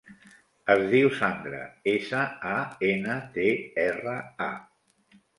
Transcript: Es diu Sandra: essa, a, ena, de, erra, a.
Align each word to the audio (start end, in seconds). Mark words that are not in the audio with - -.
Es 0.75 0.79
diu 0.91 1.09
Sandra: 1.17 1.59
essa, 1.91 2.21
a, 2.51 2.55
ena, 2.87 3.17
de, 3.35 3.45
erra, 3.83 4.15
a. 4.47 5.29